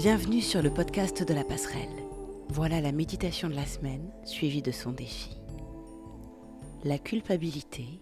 [0.00, 2.04] Bienvenue sur le podcast de la passerelle.
[2.50, 5.36] Voilà la méditation de la semaine suivie de son défi.
[6.84, 8.00] La culpabilité,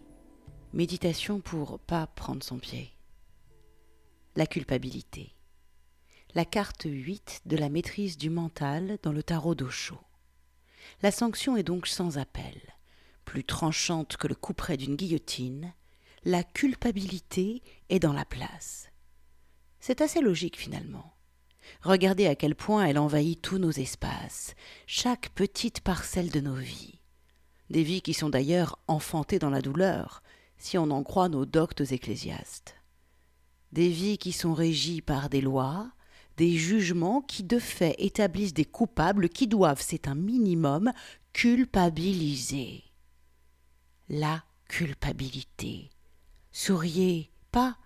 [0.75, 2.91] méditation pour pas prendre son pied.
[4.35, 5.37] La culpabilité.
[6.35, 9.99] La carte 8 de la maîtrise du mental dans le tarot d'Osho.
[11.01, 12.61] La sanction est donc sans appel.
[13.25, 15.73] Plus tranchante que le couperet d'une guillotine,
[16.27, 18.91] la culpabilité est dans la place.
[19.81, 21.16] C'est assez logique finalement.
[21.83, 24.55] Regardez à quel point elle envahit tous nos espaces,
[24.87, 27.01] chaque petite parcelle de nos vies.
[27.71, 30.23] Des vies qui sont d'ailleurs enfantées dans la douleur,
[30.59, 32.77] si on en croit nos doctes ecclésiastes.
[33.73, 35.91] Des vies qui sont régies par des lois,
[36.37, 40.93] des jugements qui de fait établissent des coupables qui doivent, c'est un minimum,
[41.33, 42.85] culpabiliser.
[44.09, 45.91] La culpabilité.
[46.53, 47.77] Souriez, pas,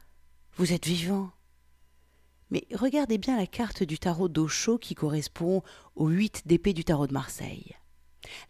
[0.56, 1.30] vous êtes vivant.
[2.50, 5.62] Mais regardez bien la carte du tarot d'Ocho qui correspond
[5.94, 7.76] aux huit d'épée du tarot de Marseille.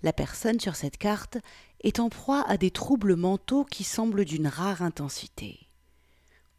[0.03, 1.39] La personne sur cette carte
[1.83, 5.69] est en proie à des troubles mentaux qui semblent d'une rare intensité.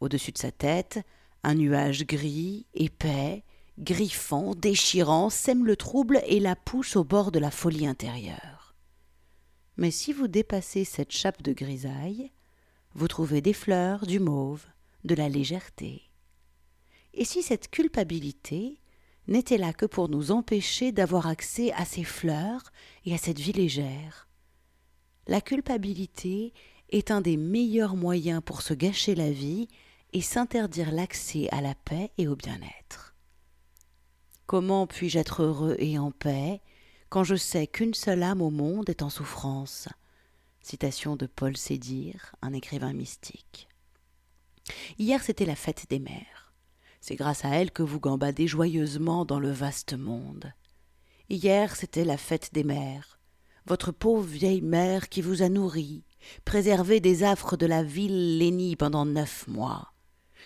[0.00, 1.00] Au-dessus de sa tête,
[1.42, 3.44] un nuage gris, épais,
[3.78, 8.74] griffant, déchirant, sème le trouble et la pousse au bord de la folie intérieure.
[9.76, 12.30] Mais si vous dépassez cette chape de grisaille,
[12.94, 14.64] vous trouvez des fleurs, du mauve,
[15.04, 16.11] de la légèreté.
[17.14, 18.78] Et si cette culpabilité
[19.28, 22.72] n'était là que pour nous empêcher d'avoir accès à ces fleurs
[23.04, 24.28] et à cette vie légère
[25.26, 26.52] La culpabilité
[26.90, 29.68] est un des meilleurs moyens pour se gâcher la vie
[30.12, 33.14] et s'interdire l'accès à la paix et au bien-être.
[34.46, 36.60] Comment puis-je être heureux et en paix
[37.08, 39.88] quand je sais qu'une seule âme au monde est en souffrance?
[40.60, 43.68] Citation de Paul Sédir, un écrivain mystique.
[44.98, 46.41] Hier c'était la fête des mères.
[47.02, 50.52] C'est grâce à elle que vous gambadez joyeusement dans le vaste monde.
[51.28, 53.18] Hier, c'était la fête des mères.
[53.66, 56.04] Votre pauvre vieille mère qui vous a nourri,
[56.44, 59.92] préservé des affres de la ville lénie pendant neuf mois.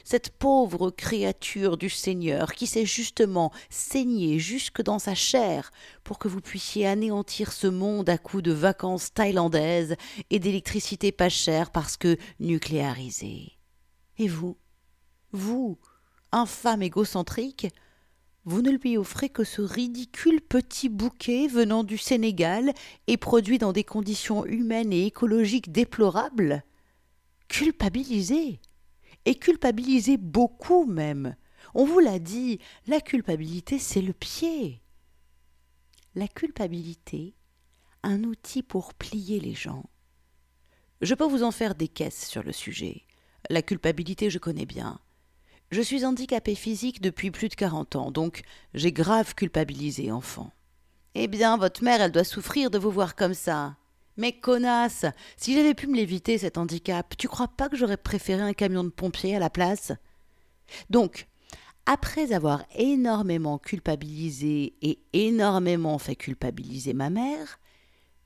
[0.02, 5.70] Cette pauvre créature du Seigneur qui s'est justement saignée jusque dans sa chair
[6.04, 9.94] pour que vous puissiez anéantir ce monde à coups de vacances thaïlandaises
[10.30, 13.58] et d'électricité pas chère parce que nucléarisée.
[14.16, 14.56] Et vous,
[15.32, 15.78] vous,
[16.32, 17.68] infâme égocentrique,
[18.44, 22.72] vous ne lui offrez que ce ridicule petit bouquet venant du Sénégal
[23.08, 26.62] et produit dans des conditions humaines et écologiques déplorables
[27.48, 28.60] Culpabilisez
[29.24, 31.34] Et culpabilisez beaucoup même
[31.74, 34.80] On vous l'a dit, la culpabilité, c'est le pied
[36.14, 37.34] La culpabilité,
[38.04, 39.90] un outil pour plier les gens.
[41.00, 43.02] Je peux vous en faire des caisses sur le sujet.
[43.50, 45.00] La culpabilité, je connais bien.
[45.70, 48.42] Je suis handicapé physique depuis plus de quarante ans, donc
[48.74, 50.52] j'ai grave culpabilisé enfant.
[51.14, 53.76] Eh bien, votre mère, elle doit souffrir de vous voir comme ça.
[54.16, 55.04] Mais connasse,
[55.36, 58.84] si j'avais pu me l'éviter cet handicap, tu crois pas que j'aurais préféré un camion
[58.84, 59.92] de pompier à la place?
[60.88, 61.26] Donc,
[61.84, 67.58] après avoir énormément culpabilisé et énormément fait culpabiliser ma mère,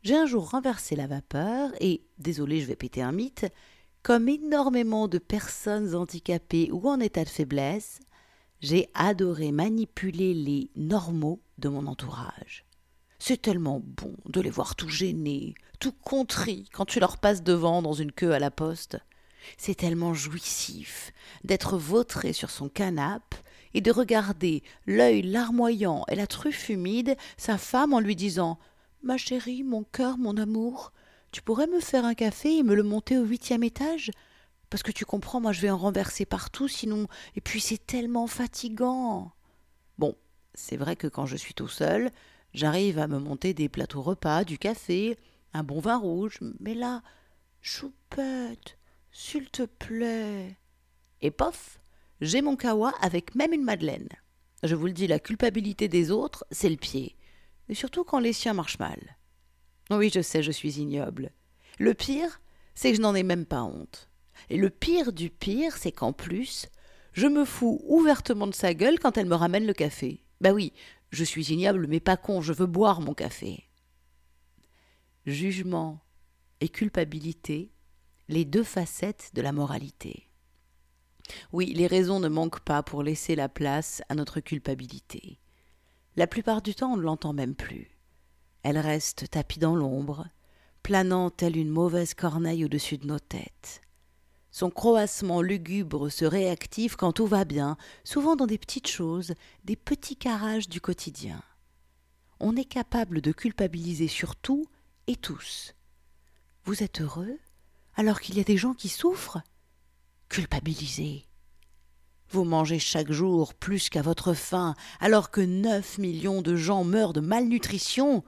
[0.02, 3.46] j'ai un jour renversé la vapeur et, désolé, je vais péter un mythe,
[4.02, 8.00] comme énormément de personnes handicapées ou en état de faiblesse,
[8.60, 12.64] j'ai adoré manipuler les normaux de mon entourage.
[13.18, 17.82] C'est tellement bon de les voir tout gênés, tout contrits quand tu leur passes devant
[17.82, 18.98] dans une queue à la poste.
[19.56, 21.12] C'est tellement jouissif
[21.44, 23.36] d'être vautré sur son canapé
[23.72, 28.58] et de regarder l'œil larmoyant et la truffe humide sa femme en lui disant
[29.02, 30.92] Ma chérie, mon cœur, mon amour,
[31.32, 34.10] tu pourrais me faire un café et me le monter au huitième étage?
[34.68, 37.06] Parce que tu comprends, moi je vais en renverser partout sinon.
[37.36, 39.32] Et puis c'est tellement fatigant.
[39.98, 40.16] Bon,
[40.54, 42.10] c'est vrai que quand je suis tout seul,
[42.54, 45.18] j'arrive à me monter des plateaux repas, du café,
[45.52, 47.02] un bon vin rouge, mais là,
[47.60, 48.78] choupette,
[49.12, 50.56] s'il te plaît.
[51.20, 51.80] Et pof,
[52.20, 54.08] j'ai mon kawa avec même une madeleine.
[54.62, 57.16] Je vous le dis, la culpabilité des autres, c'est le pied.
[57.68, 59.16] Et surtout quand les siens marchent mal.
[59.90, 61.30] Oui, je sais, je suis ignoble.
[61.78, 62.40] Le pire,
[62.74, 64.08] c'est que je n'en ai même pas honte.
[64.48, 66.68] Et le pire du pire, c'est qu'en plus,
[67.12, 70.22] je me fous ouvertement de sa gueule quand elle me ramène le café.
[70.40, 70.72] Bah oui,
[71.10, 73.68] je suis ignoble, mais pas con, je veux boire mon café.
[75.26, 76.00] Jugement
[76.60, 77.72] et culpabilité,
[78.28, 80.28] les deux facettes de la moralité.
[81.52, 85.38] Oui, les raisons ne manquent pas pour laisser la place à notre culpabilité.
[86.16, 87.99] La plupart du temps, on ne l'entend même plus.
[88.62, 90.26] Elle reste tapie dans l'ombre,
[90.82, 93.80] planant telle une mauvaise corneille au-dessus de nos têtes.
[94.50, 99.34] Son croassement lugubre se réactive quand tout va bien, souvent dans des petites choses,
[99.64, 101.42] des petits carages du quotidien.
[102.40, 104.66] On est capable de culpabiliser sur tout
[105.06, 105.74] et tous.
[106.64, 107.38] Vous êtes heureux
[107.96, 109.40] alors qu'il y a des gens qui souffrent?
[110.28, 111.26] Culpabilisez.
[112.30, 117.12] Vous mangez chaque jour plus qu'à votre faim alors que neuf millions de gens meurent
[117.12, 118.24] de malnutrition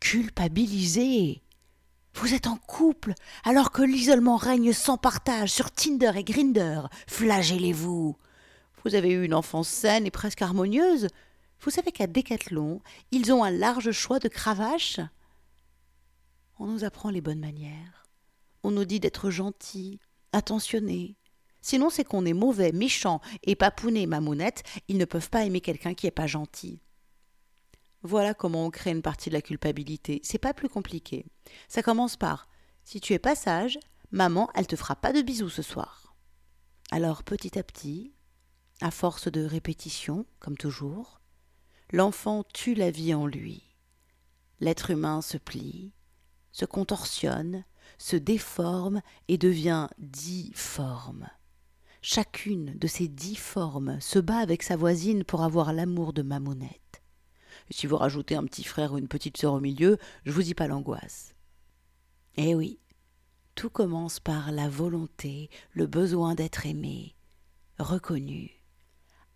[0.00, 1.42] Culpabilisez.
[2.14, 3.14] Vous êtes en couple
[3.44, 6.82] alors que l'isolement règne sans partage sur Tinder et Grinder.
[7.06, 8.16] Flagellez-vous.
[8.84, 11.08] Vous avez eu une enfance saine et presque harmonieuse.
[11.60, 12.80] Vous savez qu'à Décathlon,
[13.10, 15.00] ils ont un large choix de cravaches.
[16.58, 18.06] On nous apprend les bonnes manières.
[18.62, 20.00] On nous dit d'être gentil,
[20.32, 21.16] attentionné.
[21.60, 24.62] Sinon, c'est qu'on est mauvais, méchant et papounet mamounette.
[24.88, 26.80] Ils ne peuvent pas aimer quelqu'un qui n'est pas gentil.
[28.02, 30.20] Voilà comment on crée une partie de la culpabilité.
[30.22, 31.26] C'est pas plus compliqué.
[31.68, 32.48] Ça commence par
[32.84, 33.78] si tu es pas sage,
[34.12, 36.14] maman, elle te fera pas de bisous ce soir.
[36.90, 38.14] Alors petit à petit,
[38.80, 41.20] à force de répétition, comme toujours,
[41.92, 43.62] l'enfant tue la vie en lui.
[44.60, 45.92] L'être humain se plie,
[46.52, 47.64] se contorsionne,
[47.98, 51.28] se déforme et devient difforme.
[52.00, 56.87] Chacune de ces dix formes se bat avec sa voisine pour avoir l'amour de Mamounette.
[57.70, 60.54] Si vous rajoutez un petit frère ou une petite sœur au milieu, je vous dis
[60.54, 61.34] pas l'angoisse.
[62.36, 62.78] Eh oui,
[63.54, 67.16] tout commence par la volonté, le besoin d'être aimé,
[67.78, 68.62] reconnu,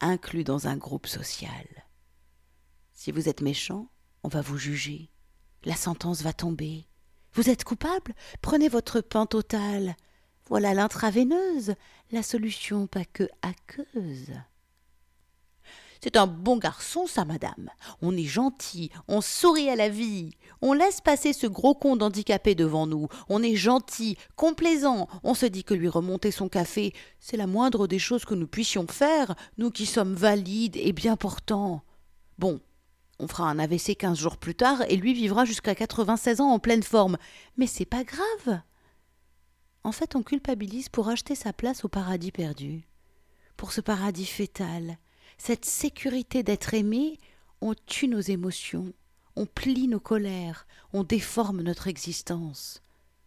[0.01, 1.67] inclus dans un groupe social.
[2.93, 3.89] Si vous êtes méchant,
[4.23, 5.11] on va vous juger.
[5.65, 6.87] La sentence va tomber.
[7.35, 8.15] Vous êtes coupable?
[8.41, 9.97] Prenez votre pain total.
[10.47, 11.75] Voilà l'intraveineuse,
[12.11, 14.33] la solution pas que aqueuse.
[16.03, 17.71] C'est un bon garçon, ça, madame.
[18.01, 20.31] On est gentil, on sourit à la vie.
[20.61, 23.07] On laisse passer ce gros con d'handicapé devant nous.
[23.29, 25.09] On est gentil, complaisant.
[25.23, 28.49] On se dit que lui remonter son café, c'est la moindre des choses que nous
[28.49, 31.83] puissions faire, nous qui sommes valides et bien portants.
[32.37, 32.61] Bon,
[33.21, 36.59] on fera un AVC quinze jours plus tard et lui vivra jusqu'à quatre-vingt-seize ans en
[36.59, 37.17] pleine forme.
[37.57, 38.61] Mais c'est pas grave.
[39.85, 42.89] En fait, on culpabilise pour acheter sa place au paradis perdu.
[43.57, 44.99] Pour ce paradis fétal,
[45.45, 47.19] cette sécurité d'être aimé,
[47.61, 48.93] on tue nos émotions,
[49.35, 52.81] on plie nos colères, on déforme notre existence.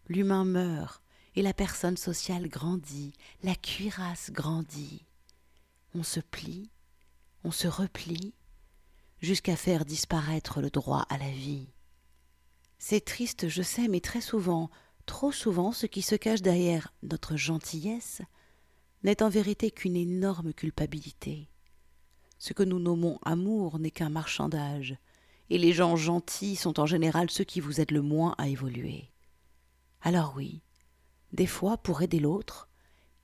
[0.07, 1.03] L'humain meurt,
[1.35, 3.11] et la personne sociale grandit,
[3.43, 5.03] la cuirasse grandit.
[5.93, 6.69] On se plie,
[7.43, 8.33] on se replie,
[9.21, 11.67] jusqu'à faire disparaître le droit à la vie.
[12.79, 14.69] C'est triste, je sais, mais très souvent,
[15.05, 18.21] trop souvent, ce qui se cache derrière notre gentillesse
[19.03, 21.49] n'est en vérité qu'une énorme culpabilité.
[22.37, 24.97] Ce que nous nommons amour n'est qu'un marchandage,
[25.49, 29.11] et les gens gentils sont en général ceux qui vous aident le moins à évoluer.
[30.01, 30.61] Alors oui,
[31.31, 32.69] des fois, pour aider l'autre,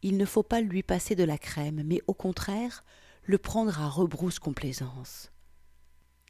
[0.01, 2.83] il ne faut pas lui passer de la crème, mais au contraire,
[3.23, 5.31] le prendre à rebrousse complaisance.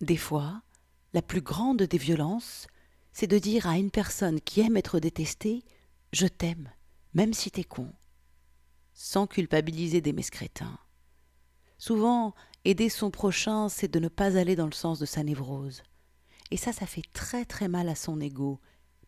[0.01, 0.61] Des fois,
[1.13, 2.67] la plus grande des violences,
[3.13, 5.63] c'est de dire à une personne qui aime être détestée
[6.13, 6.69] Je t'aime,
[7.13, 7.91] même si t'es con,
[8.93, 10.77] sans culpabiliser des mescrétins.
[11.81, 15.81] Souvent, Aider son prochain, c'est de ne pas aller dans le sens de sa névrose.
[16.51, 18.61] Et ça, ça fait très très mal à son ego,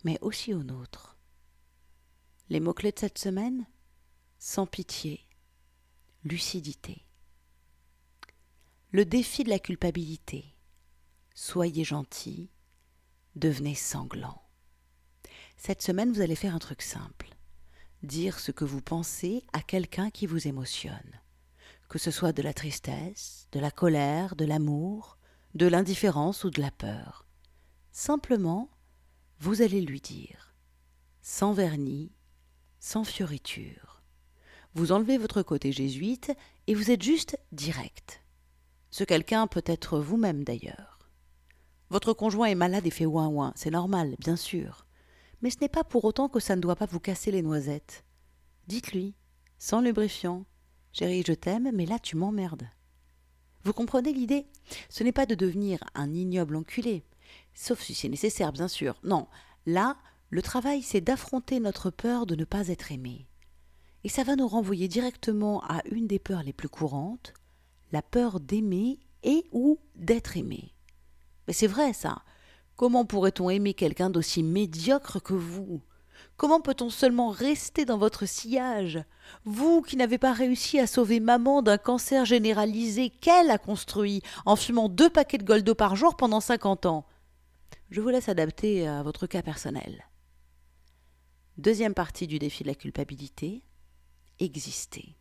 [0.04, 1.16] mais aussi au nôtre.
[2.50, 3.68] Les mots-clés de cette semaine
[4.39, 5.27] Sans pitié,
[6.24, 7.06] lucidité.
[8.89, 10.56] Le défi de la culpabilité.
[11.36, 12.50] Soyez gentil,
[13.36, 14.42] devenez sanglant.
[15.58, 17.36] Cette semaine, vous allez faire un truc simple.
[18.01, 21.23] Dire ce que vous pensez à quelqu'un qui vous émotionne
[21.93, 25.19] que ce soit de la tristesse, de la colère, de l'amour,
[25.53, 27.27] de l'indifférence ou de la peur.
[27.91, 28.71] Simplement,
[29.38, 30.55] vous allez lui dire,
[31.21, 32.12] sans vernis,
[32.79, 34.01] sans fioriture.
[34.73, 36.31] Vous enlevez votre côté jésuite
[36.65, 38.23] et vous êtes juste direct.
[38.89, 40.97] Ce quelqu'un peut être vous-même d'ailleurs.
[41.91, 44.88] Votre conjoint est malade et fait ouin ouin, c'est normal, bien sûr.
[45.43, 48.03] Mais ce n'est pas pour autant que ça ne doit pas vous casser les noisettes.
[48.65, 49.13] Dites-lui,
[49.59, 50.47] sans lubrifiant,
[50.93, 52.69] Chérie, je t'aime, mais là tu m'emmerdes.
[53.63, 54.45] Vous comprenez l'idée?
[54.89, 57.03] Ce n'est pas de devenir un ignoble enculé,
[57.55, 59.00] sauf si c'est nécessaire, bien sûr.
[59.03, 59.27] Non,
[59.65, 59.97] là,
[60.29, 63.27] le travail, c'est d'affronter notre peur de ne pas être aimé.
[64.03, 67.33] Et ça va nous renvoyer directement à une des peurs les plus courantes,
[67.91, 70.73] la peur d'aimer et ou d'être aimé.
[71.47, 72.21] Mais c'est vrai ça.
[72.75, 75.81] Comment pourrait-on aimer quelqu'un d'aussi médiocre que vous?
[76.43, 79.01] Comment peut-on seulement rester dans votre sillage?
[79.45, 84.57] Vous qui n'avez pas réussi à sauver maman d'un cancer généralisé qu'elle a construit en
[84.57, 87.07] fumant deux paquets de Goldo par jour pendant cinquante ans?
[87.91, 90.03] Je vous laisse adapter à votre cas personnel.
[91.57, 93.63] Deuxième partie du défi de la culpabilité.
[94.39, 95.15] exister.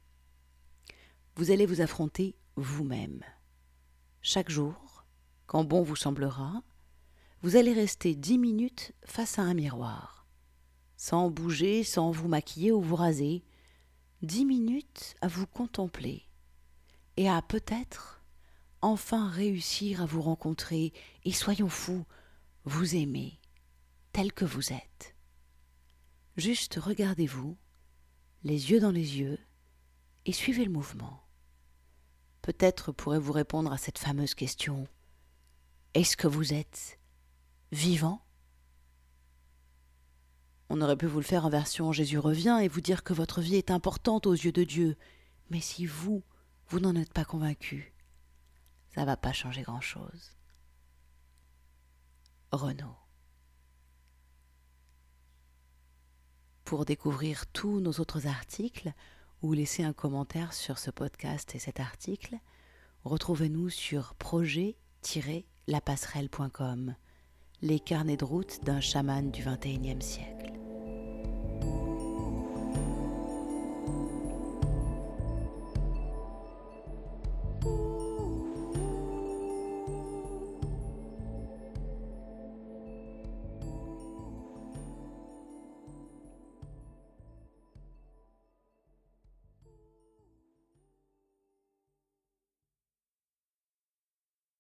[1.37, 3.23] Vous allez vous affronter vous-même.
[4.23, 5.05] Chaque jour,
[5.47, 6.65] quand bon vous semblera,
[7.43, 10.22] vous allez rester dix minutes face à un miroir,
[11.03, 13.43] sans bouger, sans vous maquiller ou vous raser,
[14.23, 16.29] dix minutes à vous contempler
[17.17, 18.23] et à peut-être
[18.83, 20.93] enfin réussir à vous rencontrer
[21.25, 22.05] et soyons fous,
[22.65, 23.41] vous aimer
[24.13, 25.17] tel que vous êtes.
[26.37, 27.57] Juste regardez-vous,
[28.45, 29.41] les yeux dans les yeux,
[30.25, 31.25] et suivez le mouvement.
[32.43, 34.87] Peut-être pourrez-vous répondre à cette fameuse question.
[35.95, 37.01] Est-ce que vous êtes
[37.73, 38.25] vivant?
[40.75, 43.43] On aurait pu vous le faire en version Jésus revient et vous dire que votre
[43.43, 44.97] vie est importante aux yeux de Dieu.
[45.51, 46.23] Mais si vous,
[46.69, 47.93] vous n'en êtes pas convaincu,
[48.95, 50.35] ça va pas changer grand-chose.
[52.53, 52.97] Renaud.
[56.65, 58.95] Pour découvrir tous nos autres articles
[59.43, 62.39] ou laisser un commentaire sur ce podcast et cet article,
[63.05, 66.95] retrouvez-nous sur projet-lapasserelle.com,
[67.63, 70.53] les carnets de route d'un chaman du XXIe siècle.